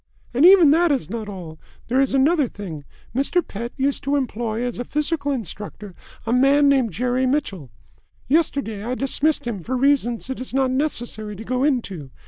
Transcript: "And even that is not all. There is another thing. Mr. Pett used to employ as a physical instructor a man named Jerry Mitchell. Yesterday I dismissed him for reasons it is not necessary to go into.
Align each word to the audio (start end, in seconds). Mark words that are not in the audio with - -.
"And 0.33 0.47
even 0.47 0.71
that 0.71 0.91
is 0.91 1.11
not 1.11 1.29
all. 1.29 1.59
There 1.87 2.01
is 2.01 2.11
another 2.15 2.47
thing. 2.47 2.85
Mr. 3.15 3.47
Pett 3.47 3.71
used 3.77 4.01
to 4.03 4.15
employ 4.15 4.63
as 4.65 4.79
a 4.79 4.83
physical 4.83 5.31
instructor 5.31 5.93
a 6.25 6.33
man 6.33 6.67
named 6.67 6.91
Jerry 6.91 7.27
Mitchell. 7.27 7.69
Yesterday 8.27 8.83
I 8.83 8.95
dismissed 8.95 9.45
him 9.45 9.59
for 9.59 9.77
reasons 9.77 10.27
it 10.27 10.39
is 10.39 10.55
not 10.55 10.71
necessary 10.71 11.35
to 11.35 11.43
go 11.43 11.63
into. 11.63 12.09